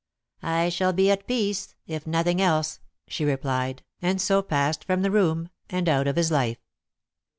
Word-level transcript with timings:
"I 0.41 0.69
shall 0.69 0.93
be 0.93 1.11
at 1.11 1.27
peace, 1.27 1.75
if 1.85 2.07
nothing 2.07 2.41
else," 2.41 2.79
she 3.07 3.23
replied, 3.23 3.83
and 4.01 4.19
so 4.19 4.41
passed 4.41 4.83
from 4.83 5.03
the 5.03 5.11
room, 5.11 5.49
and 5.69 5.87
out 5.87 6.07
of 6.07 6.15
his 6.15 6.31
life. 6.31 6.57